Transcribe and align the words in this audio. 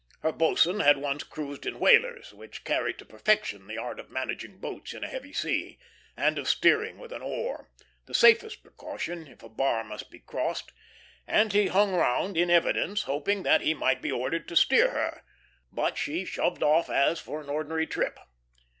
Her 0.21 0.31
boatswain 0.31 0.79
had 0.79 0.97
once 0.97 1.23
cruised 1.23 1.63
in 1.63 1.77
whalers, 1.79 2.33
which 2.33 2.63
carry 2.63 2.91
to 2.95 3.05
perfection 3.05 3.67
the 3.67 3.77
art 3.77 3.99
of 3.99 4.09
managing 4.09 4.57
boats 4.57 4.95
in 4.95 5.03
a 5.03 5.07
heavy 5.07 5.31
sea, 5.31 5.77
and 6.17 6.39
of 6.39 6.49
steering 6.49 6.97
with 6.97 7.13
an 7.13 7.21
oar, 7.21 7.69
the 8.07 8.15
safest 8.15 8.63
precaution 8.63 9.27
if 9.27 9.43
a 9.43 9.47
bar 9.49 9.83
must 9.83 10.09
be 10.09 10.17
crossed; 10.17 10.71
and 11.27 11.53
he 11.53 11.67
hung 11.67 11.93
round, 11.93 12.35
in 12.35 12.49
evidence, 12.49 13.03
hoping 13.03 13.43
that 13.43 13.61
he 13.61 13.75
might 13.75 14.01
be 14.01 14.11
ordered 14.11 14.47
to 14.47 14.55
steer 14.55 14.89
her, 14.89 15.23
but 15.71 15.99
she 15.99 16.25
shoved 16.25 16.63
off 16.63 16.89
as 16.89 17.19
for 17.19 17.39
an 17.39 17.47
ordinary 17.49 17.85
trip. 17.85 18.17